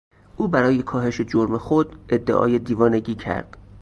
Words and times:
او 0.37 0.47
برای 0.47 0.83
کاهش 0.83 1.21
جرم 1.21 1.57
خود 1.57 1.95
ادعای 2.09 2.59
دیوانگی 2.59 3.15
کرد. 3.15 3.57